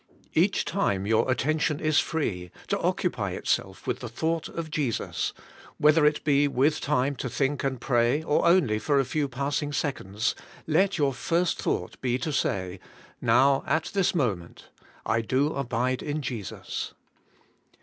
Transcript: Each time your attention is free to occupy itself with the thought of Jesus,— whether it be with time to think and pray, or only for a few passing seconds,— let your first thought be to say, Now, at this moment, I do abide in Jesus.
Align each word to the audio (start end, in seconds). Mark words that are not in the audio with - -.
Each 0.33 0.65
time 0.65 1.05
your 1.05 1.29
attention 1.29 1.79
is 1.79 1.99
free 1.99 2.49
to 2.69 2.79
occupy 2.79 3.33
itself 3.33 3.85
with 3.85 3.99
the 3.99 4.09
thought 4.09 4.49
of 4.49 4.71
Jesus,— 4.71 5.31
whether 5.77 6.07
it 6.07 6.23
be 6.23 6.47
with 6.47 6.81
time 6.81 7.15
to 7.17 7.29
think 7.29 7.63
and 7.63 7.79
pray, 7.79 8.23
or 8.23 8.47
only 8.47 8.79
for 8.79 8.99
a 8.99 9.05
few 9.05 9.27
passing 9.27 9.71
seconds,— 9.71 10.33
let 10.77 10.97
your 10.97 11.13
first 11.13 11.61
thought 11.61 12.01
be 12.01 12.17
to 12.17 12.33
say, 12.33 12.79
Now, 13.21 13.63
at 13.67 13.91
this 13.93 14.15
moment, 14.15 14.69
I 15.05 15.21
do 15.21 15.53
abide 15.53 16.01
in 16.01 16.23
Jesus. 16.23 16.95